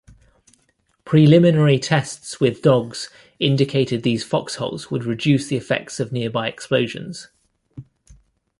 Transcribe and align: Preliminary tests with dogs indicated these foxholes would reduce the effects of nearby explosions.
Preliminary 1.05 1.77
tests 1.77 2.39
with 2.39 2.63
dogs 2.63 3.11
indicated 3.39 4.01
these 4.01 4.23
foxholes 4.23 4.89
would 4.89 5.03
reduce 5.03 5.45
the 5.47 5.57
effects 5.57 5.99
of 5.99 6.11
nearby 6.11 6.47
explosions. 6.47 7.27